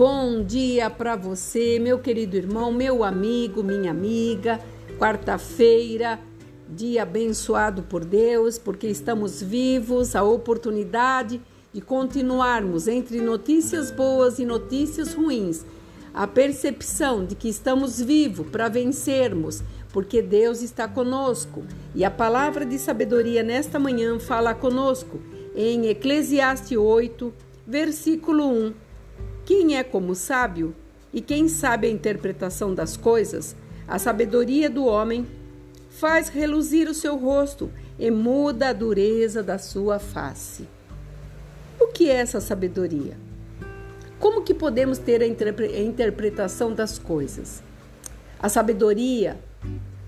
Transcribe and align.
Bom 0.00 0.42
dia 0.42 0.88
para 0.88 1.14
você, 1.14 1.78
meu 1.78 1.98
querido 1.98 2.34
irmão, 2.34 2.72
meu 2.72 3.04
amigo, 3.04 3.62
minha 3.62 3.90
amiga. 3.90 4.58
Quarta-feira, 4.98 6.18
dia 6.66 7.02
abençoado 7.02 7.82
por 7.82 8.02
Deus, 8.02 8.56
porque 8.56 8.86
estamos 8.86 9.42
vivos, 9.42 10.16
a 10.16 10.22
oportunidade 10.22 11.38
de 11.70 11.82
continuarmos 11.82 12.88
entre 12.88 13.20
notícias 13.20 13.90
boas 13.90 14.38
e 14.38 14.46
notícias 14.46 15.12
ruins. 15.12 15.66
A 16.14 16.26
percepção 16.26 17.22
de 17.22 17.34
que 17.34 17.50
estamos 17.50 18.00
vivos 18.00 18.46
para 18.48 18.70
vencermos, 18.70 19.62
porque 19.92 20.22
Deus 20.22 20.62
está 20.62 20.88
conosco. 20.88 21.62
E 21.94 22.06
a 22.06 22.10
palavra 22.10 22.64
de 22.64 22.78
sabedoria 22.78 23.42
nesta 23.42 23.78
manhã 23.78 24.18
fala 24.18 24.54
conosco 24.54 25.20
em 25.54 25.88
Eclesiastes 25.88 26.78
8, 26.78 27.34
versículo 27.66 28.46
1 28.48 28.89
quem 29.50 29.76
é 29.76 29.82
como 29.82 30.14
sábio 30.14 30.76
e 31.12 31.20
quem 31.20 31.48
sabe 31.48 31.88
a 31.88 31.90
interpretação 31.90 32.72
das 32.72 32.96
coisas, 32.96 33.56
a 33.88 33.98
sabedoria 33.98 34.70
do 34.70 34.84
homem 34.84 35.26
faz 35.88 36.28
reluzir 36.28 36.88
o 36.88 36.94
seu 36.94 37.16
rosto 37.16 37.68
e 37.98 38.12
muda 38.12 38.68
a 38.68 38.72
dureza 38.72 39.42
da 39.42 39.58
sua 39.58 39.98
face. 39.98 40.68
O 41.80 41.88
que 41.88 42.08
é 42.08 42.14
essa 42.14 42.40
sabedoria? 42.40 43.16
Como 44.20 44.42
que 44.42 44.54
podemos 44.54 44.98
ter 44.98 45.20
a, 45.20 45.24
a 45.24 45.80
interpretação 45.80 46.72
das 46.72 46.96
coisas? 46.96 47.60
A 48.38 48.48
sabedoria 48.48 49.36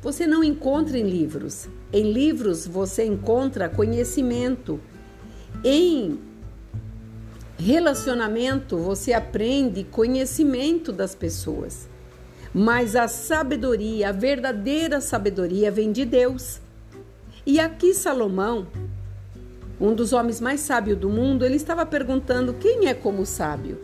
você 0.00 0.24
não 0.24 0.44
encontra 0.44 0.96
em 0.96 1.10
livros. 1.10 1.68
Em 1.92 2.12
livros 2.12 2.64
você 2.64 3.04
encontra 3.04 3.68
conhecimento. 3.68 4.78
Em 5.64 6.31
Relacionamento, 7.64 8.76
você 8.76 9.12
aprende 9.12 9.84
conhecimento 9.84 10.90
das 10.90 11.14
pessoas. 11.14 11.88
Mas 12.52 12.96
a 12.96 13.06
sabedoria, 13.06 14.08
a 14.08 14.12
verdadeira 14.12 15.00
sabedoria 15.00 15.70
vem 15.70 15.92
de 15.92 16.04
Deus. 16.04 16.60
E 17.46 17.60
aqui 17.60 17.94
Salomão, 17.94 18.66
um 19.80 19.94
dos 19.94 20.12
homens 20.12 20.40
mais 20.40 20.58
sábios 20.58 20.98
do 20.98 21.08
mundo, 21.08 21.44
ele 21.44 21.54
estava 21.54 21.86
perguntando 21.86 22.52
quem 22.54 22.88
é 22.88 22.94
como 22.94 23.24
sábio. 23.24 23.78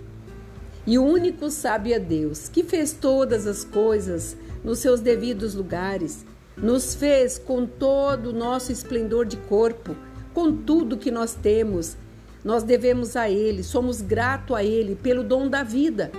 E 0.85 0.99
o 0.99 1.05
único 1.05 1.49
sábio 1.49 1.95
é 1.95 2.01
Deus, 2.01 2.49
que 2.49 2.65
fez 2.65 2.93
todas 2.93 3.47
as 3.47 3.63
coisas 3.63 4.37
nos 4.65 4.81
seus 4.81 4.99
devidos 4.99 5.55
lugares, 5.55 6.27
nos 6.57 6.97
fez 6.97 7.39
com 7.39 7.65
todo 7.65 8.31
o 8.31 8.37
nosso 8.37 8.73
esplendor 8.73 9.25
de 9.25 9.37
corpo, 9.37 9.95
com 10.35 10.53
tudo 10.53 10.97
que 10.97 11.13
nós 11.13 11.33
temos, 11.33 11.97
nós 12.45 12.63
devemos 12.63 13.17
a 13.17 13.29
Ele, 13.29 13.63
somos 13.63 14.01
gratos 14.01 14.57
a 14.57 14.65
Ele 14.65 14.95
pelo 14.95 15.23
dom 15.23 15.49
da 15.49 15.63
vida. 15.63 16.11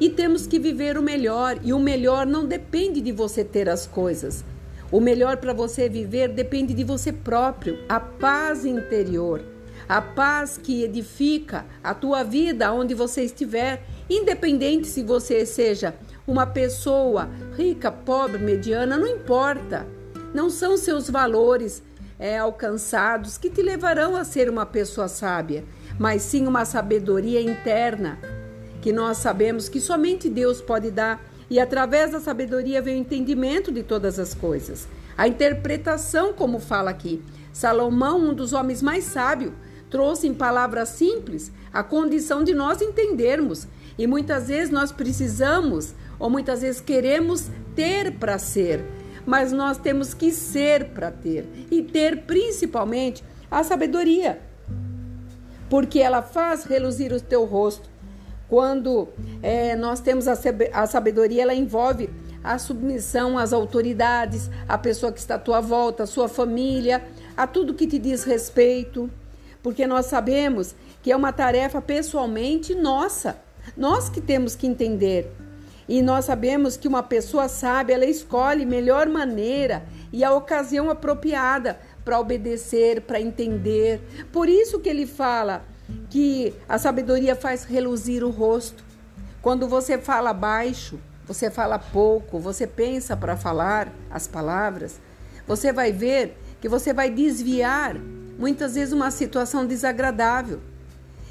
E 0.00 0.08
temos 0.08 0.46
que 0.46 0.58
viver 0.58 0.96
o 0.96 1.02
melhor, 1.02 1.58
e 1.62 1.72
o 1.72 1.78
melhor 1.78 2.26
não 2.26 2.46
depende 2.46 3.00
de 3.00 3.12
você 3.12 3.42
ter 3.44 3.68
as 3.68 3.86
coisas. 3.86 4.44
O 4.90 5.00
melhor 5.00 5.36
para 5.36 5.52
você 5.52 5.88
viver 5.88 6.28
depende 6.28 6.72
de 6.72 6.84
você 6.84 7.12
próprio, 7.12 7.78
a 7.88 8.00
paz 8.00 8.64
interior, 8.64 9.42
a 9.88 10.00
paz 10.00 10.56
que 10.56 10.82
edifica 10.82 11.66
a 11.82 11.94
tua 11.94 12.22
vida 12.22 12.72
onde 12.72 12.94
você 12.94 13.22
estiver, 13.22 13.82
independente 14.08 14.86
se 14.86 15.02
você 15.02 15.44
seja 15.44 15.94
uma 16.26 16.46
pessoa 16.46 17.28
rica, 17.56 17.90
pobre, 17.90 18.38
mediana, 18.38 18.96
não 18.96 19.06
importa. 19.06 19.86
Não 20.34 20.50
são 20.50 20.76
seus 20.76 21.08
valores 21.08 21.82
é, 22.18 22.38
alcançados 22.38 23.38
que 23.38 23.48
te 23.48 23.62
levarão 23.62 24.16
a 24.16 24.24
ser 24.24 24.50
uma 24.50 24.66
pessoa 24.66 25.08
sábia, 25.08 25.64
mas 25.98 26.22
sim 26.22 26.46
uma 26.46 26.64
sabedoria 26.64 27.40
interna 27.40 28.18
que 28.80 28.92
nós 28.92 29.18
sabemos 29.18 29.68
que 29.68 29.80
somente 29.80 30.28
Deus 30.28 30.60
pode 30.60 30.90
dar 30.90 31.22
e 31.50 31.58
através 31.58 32.12
da 32.12 32.20
sabedoria 32.20 32.82
vem 32.82 32.96
o 32.96 33.00
entendimento 33.00 33.72
de 33.72 33.82
todas 33.82 34.18
as 34.18 34.34
coisas. 34.34 34.86
A 35.16 35.26
interpretação, 35.26 36.32
como 36.32 36.58
fala 36.58 36.90
aqui. 36.90 37.22
Salomão, 37.52 38.20
um 38.20 38.34
dos 38.34 38.52
homens 38.52 38.82
mais 38.82 39.04
sábios, 39.04 39.52
trouxe 39.90 40.28
em 40.28 40.34
palavras 40.34 40.90
simples 40.90 41.50
a 41.72 41.82
condição 41.82 42.44
de 42.44 42.54
nós 42.54 42.80
entendermos. 42.82 43.66
E 43.98 44.06
muitas 44.06 44.48
vezes 44.48 44.70
nós 44.70 44.92
precisamos, 44.92 45.94
ou 46.18 46.30
muitas 46.30 46.60
vezes 46.60 46.80
queremos 46.80 47.50
ter 47.74 48.12
para 48.12 48.38
ser 48.38 48.84
mas 49.28 49.52
nós 49.52 49.76
temos 49.76 50.14
que 50.14 50.32
ser 50.32 50.86
para 50.86 51.10
ter. 51.10 51.46
E 51.70 51.82
ter 51.82 52.22
principalmente 52.22 53.22
a 53.50 53.62
sabedoria, 53.62 54.40
porque 55.68 56.00
ela 56.00 56.22
faz 56.22 56.64
reluzir 56.64 57.12
o 57.12 57.20
teu 57.20 57.44
rosto. 57.44 57.90
Quando 58.48 59.06
é, 59.42 59.76
nós 59.76 60.00
temos 60.00 60.26
a 60.26 60.86
sabedoria, 60.86 61.42
ela 61.42 61.54
envolve 61.54 62.08
a 62.42 62.58
submissão 62.58 63.36
às 63.36 63.52
autoridades, 63.52 64.50
à 64.66 64.78
pessoa 64.78 65.12
que 65.12 65.20
está 65.20 65.34
à 65.34 65.38
tua 65.38 65.60
volta, 65.60 66.04
à 66.04 66.06
sua 66.06 66.26
família, 66.26 67.06
a 67.36 67.46
tudo 67.46 67.74
que 67.74 67.86
te 67.86 67.98
diz 67.98 68.24
respeito, 68.24 69.10
porque 69.62 69.86
nós 69.86 70.06
sabemos 70.06 70.74
que 71.02 71.12
é 71.12 71.16
uma 71.16 71.34
tarefa 71.34 71.82
pessoalmente 71.82 72.74
nossa, 72.74 73.36
nós 73.76 74.08
que 74.08 74.22
temos 74.22 74.56
que 74.56 74.66
entender 74.66 75.30
e 75.88 76.02
nós 76.02 76.26
sabemos 76.26 76.76
que 76.76 76.86
uma 76.86 77.02
pessoa 77.02 77.48
sábia, 77.48 77.94
ela 77.94 78.04
escolhe 78.04 78.66
melhor 78.66 79.08
maneira 79.08 79.84
e 80.12 80.22
a 80.22 80.32
ocasião 80.34 80.90
apropriada 80.90 81.80
para 82.04 82.20
obedecer, 82.20 83.00
para 83.02 83.20
entender. 83.20 84.00
Por 84.30 84.48
isso 84.48 84.78
que 84.80 84.88
ele 84.88 85.06
fala 85.06 85.64
que 86.10 86.54
a 86.68 86.78
sabedoria 86.78 87.34
faz 87.34 87.64
reluzir 87.64 88.22
o 88.22 88.30
rosto. 88.30 88.84
Quando 89.40 89.66
você 89.66 89.96
fala 89.96 90.34
baixo, 90.34 90.98
você 91.26 91.50
fala 91.50 91.78
pouco, 91.78 92.38
você 92.38 92.66
pensa 92.66 93.16
para 93.16 93.36
falar 93.36 93.90
as 94.10 94.26
palavras, 94.26 95.00
você 95.46 95.72
vai 95.72 95.90
ver 95.90 96.36
que 96.60 96.68
você 96.68 96.92
vai 96.92 97.10
desviar 97.10 97.96
muitas 98.38 98.74
vezes 98.74 98.92
uma 98.92 99.10
situação 99.10 99.66
desagradável. 99.66 100.60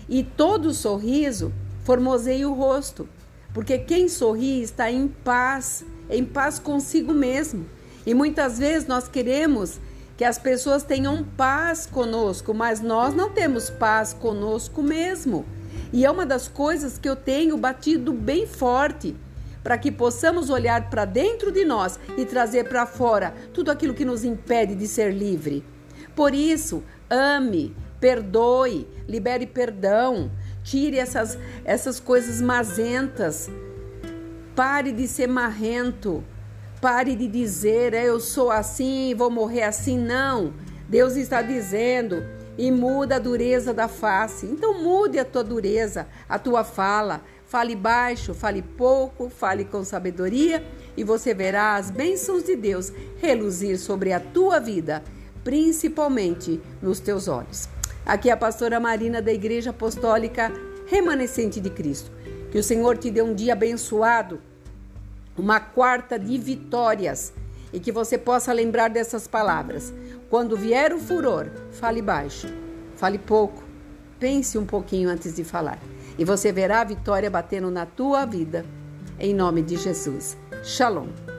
E 0.10 0.24
todo 0.24 0.74
sorriso 0.74 1.54
formoseia 1.84 2.48
o 2.50 2.54
rosto. 2.54 3.08
Porque 3.54 3.78
quem 3.78 4.08
sorri 4.08 4.62
está 4.62 4.92
em 4.92 5.08
paz, 5.08 5.86
em 6.10 6.24
paz 6.24 6.60
consigo 6.60 7.14
mesmo. 7.14 7.66
E 8.06 8.14
muitas 8.14 8.60
vezes 8.60 8.88
nós 8.88 9.08
queremos 9.08 9.80
que 10.16 10.24
as 10.24 10.40
pessoas 10.40 10.84
tenham 10.84 11.24
paz 11.24 11.86
conosco, 11.86 12.54
mas 12.54 12.82
nós 12.82 13.14
não 13.14 13.30
temos 13.30 13.70
paz 13.70 14.14
conosco 14.14 14.82
mesmo. 14.82 15.46
E 15.94 16.06
é 16.06 16.12
uma 16.12 16.26
das 16.26 16.48
coisas 16.48 16.98
que 16.98 17.08
eu 17.08 17.16
tenho 17.16 17.58
batido 17.58 18.12
bem 18.14 18.48
forte 18.48 19.16
para 19.64 19.78
que 19.78 19.92
possamos 19.92 20.50
olhar 20.50 20.90
para 20.90 21.06
dentro 21.06 21.52
de 21.52 21.66
nós 21.66 22.00
e 22.18 22.26
trazer 22.26 22.70
para 22.70 22.86
fora 22.86 23.34
tudo 23.54 23.70
aquilo 23.70 23.94
que 23.94 24.06
nos 24.06 24.24
impede 24.24 24.74
de 24.76 24.88
ser 24.88 25.14
livre. 25.14 25.64
Por 26.16 26.34
isso, 26.34 26.84
ame, 27.10 27.76
perdoe, 28.00 28.88
libere 29.08 29.46
perdão, 29.46 30.32
Tire 30.68 30.98
essas, 30.98 31.40
essas 31.64 31.98
coisas 31.98 32.42
mazentas. 32.42 33.50
Pare 34.54 34.92
de 34.92 35.08
ser 35.08 35.26
marrento. 35.26 36.22
Pare 36.82 37.16
de 37.16 37.26
dizer, 37.26 37.94
é, 37.94 38.04
eu 38.04 38.20
sou 38.20 38.52
assim 38.52 39.16
vou 39.16 39.32
morrer 39.32 39.64
assim. 39.64 39.98
Não. 39.98 40.54
Deus 40.90 41.16
está 41.16 41.42
dizendo 41.42 42.22
e 42.58 42.70
muda 42.70 43.16
a 43.16 43.20
dureza 43.20 43.74
da 43.74 43.88
face. 43.88 44.46
Então 44.46 44.84
mude 44.84 45.18
a 45.18 45.24
tua 45.24 45.42
dureza, 45.42 46.06
a 46.28 46.38
tua 46.38 46.66
fala. 46.66 47.22
Fale 47.46 47.74
baixo, 47.74 48.34
fale 48.34 48.62
pouco, 48.62 49.30
fale 49.30 49.64
com 49.64 49.86
sabedoria 49.86 50.62
e 50.98 51.04
você 51.04 51.34
verá 51.34 51.76
as 51.76 51.90
bênçãos 51.90 52.44
de 52.44 52.58
Deus 52.58 52.92
reluzir 53.22 53.80
sobre 53.80 54.12
a 54.12 54.20
tua 54.20 54.60
vida, 54.60 55.02
principalmente 55.46 56.60
nos 56.82 57.00
teus 57.00 57.30
olhos. 57.30 57.77
Aqui 58.08 58.30
é 58.30 58.32
a 58.32 58.38
pastora 58.38 58.80
Marina 58.80 59.22
da 59.22 59.34
Igreja 59.34 59.72
Apostólica 59.72 60.50
Remanescente 60.86 61.60
de 61.60 61.70
Cristo. 61.70 62.10
Que 62.50 62.58
o 62.58 62.64
Senhor 62.64 62.98
te 62.98 63.12
dê 63.12 63.22
um 63.22 63.34
dia 63.34 63.52
abençoado, 63.52 64.40
uma 65.38 65.60
quarta 65.60 66.18
de 66.18 66.38
vitórias 66.38 67.34
e 67.74 67.82
que 67.82 67.92
você 67.92 68.18
possa 68.18 68.54
lembrar 68.54 68.88
dessas 68.88 69.28
palavras. 69.28 69.94
Quando 70.30 70.56
vier 70.56 70.94
o 70.94 71.00
furor, 71.00 71.50
fale 71.74 72.02
baixo, 72.02 72.48
fale 72.96 73.18
pouco, 73.18 73.62
pense 74.18 74.58
um 74.58 74.66
pouquinho 74.66 75.10
antes 75.10 75.36
de 75.36 75.44
falar 75.44 75.78
e 76.18 76.24
você 76.24 76.50
verá 76.50 76.80
a 76.80 76.86
vitória 76.86 77.30
batendo 77.30 77.70
na 77.70 77.86
tua 77.86 78.26
vida. 78.26 78.66
Em 79.20 79.34
nome 79.34 79.62
de 79.62 79.76
Jesus. 79.76 80.38
Shalom. 80.64 81.37